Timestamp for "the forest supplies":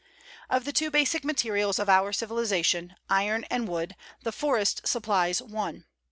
4.23-5.43